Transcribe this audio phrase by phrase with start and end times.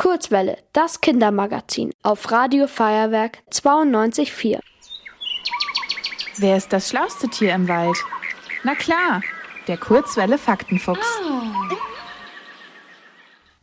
[0.00, 4.58] Kurzwelle, das Kindermagazin auf Radio Feuerwerk 92.4.
[6.38, 7.98] Wer ist das schlauste Tier im Wald?
[8.64, 9.20] Na klar,
[9.68, 11.06] der Kurzwelle Faktenfuchs.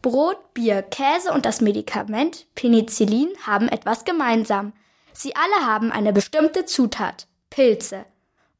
[0.03, 4.73] Brot, Bier, Käse und das Medikament Penicillin haben etwas gemeinsam.
[5.13, 8.05] Sie alle haben eine bestimmte Zutat, Pilze.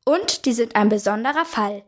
[0.03, 1.83] Und die sind ein besonderer Fall.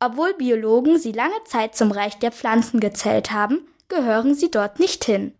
[0.00, 5.04] Obwohl Biologen sie lange Zeit zum Reich der Pflanzen gezählt haben, gehören sie dort nicht
[5.04, 5.34] hin.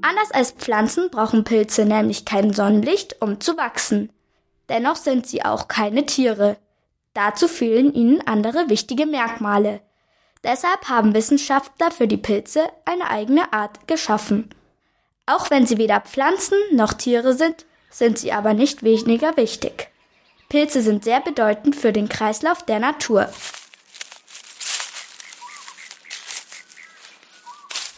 [0.00, 4.10] Anders als Pflanzen brauchen Pilze nämlich kein Sonnenlicht, um zu wachsen.
[4.70, 6.56] Dennoch sind sie auch keine Tiere.
[7.12, 9.80] Dazu fehlen ihnen andere wichtige Merkmale.
[10.44, 14.50] Deshalb haben Wissenschaftler für die Pilze eine eigene Art geschaffen.
[15.26, 19.88] Auch wenn sie weder Pflanzen noch Tiere sind, sind sie aber nicht weniger wichtig.
[20.48, 23.28] Pilze sind sehr bedeutend für den Kreislauf der Natur.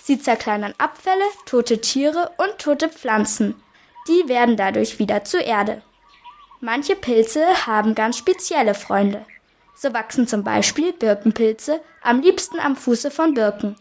[0.07, 3.55] Sie zerkleinern Abfälle, tote Tiere und tote Pflanzen.
[4.07, 5.81] Die werden dadurch wieder zur Erde.
[6.61, 9.25] Manche Pilze haben ganz spezielle Freunde.
[9.75, 13.77] So wachsen zum Beispiel Birkenpilze am liebsten am Fuße von Birken.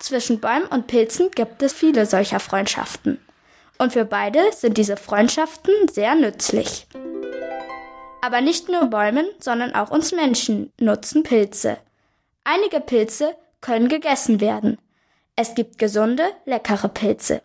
[0.00, 3.24] Zwischen Bäumen und Pilzen gibt es viele solcher Freundschaften.
[3.78, 6.88] Und für beide sind diese Freundschaften sehr nützlich.
[8.20, 11.78] Aber nicht nur Bäumen, sondern auch uns Menschen nutzen Pilze.
[12.42, 14.78] Einige Pilze können gegessen werden.
[15.34, 17.42] Es gibt gesunde, leckere Pilze.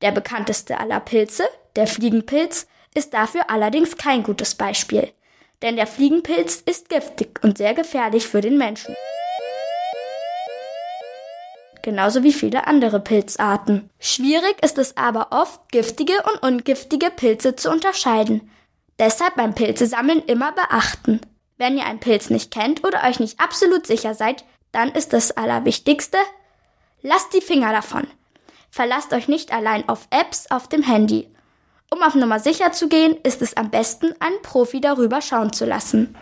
[0.00, 5.12] Der bekannteste aller Pilze, der Fliegenpilz, ist dafür allerdings kein gutes Beispiel.
[5.60, 8.94] Denn der Fliegenpilz ist giftig und sehr gefährlich für den Menschen.
[11.82, 13.90] Genauso wie viele andere Pilzarten.
[13.98, 18.50] Schwierig ist es aber oft, giftige und ungiftige Pilze zu unterscheiden.
[18.98, 21.20] Deshalb beim Pilzesammeln immer beachten.
[21.58, 25.32] Wenn ihr einen Pilz nicht kennt oder euch nicht absolut sicher seid, dann ist das
[25.32, 26.18] Allerwichtigste,
[27.06, 28.06] lasst die Finger davon.
[28.70, 31.30] Verlasst euch nicht allein auf Apps auf dem Handy.
[31.90, 35.64] Um auf Nummer sicher zu gehen, ist es am besten, einen Profi darüber schauen zu
[35.64, 36.16] lassen.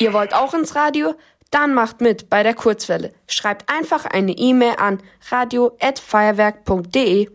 [0.00, 1.14] Ihr wollt auch ins Radio?
[1.52, 3.14] Dann macht mit bei der Kurzwelle.
[3.28, 7.28] Schreibt einfach eine E-Mail an radio@feuerwerk.de.